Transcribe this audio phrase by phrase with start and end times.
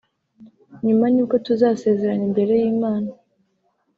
[0.85, 3.09] nyuma nibwo tuzasezerana imbere y’Imana